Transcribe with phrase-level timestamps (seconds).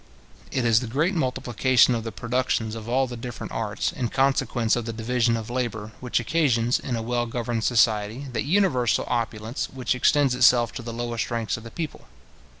[0.51, 4.75] It is the great multiplication of the productions of all the different arts, in consequence
[4.75, 9.67] of the division of labour, which occasions, in a well governed society, that universal opulence
[9.71, 12.07] which extends itself to the lowest ranks of the people.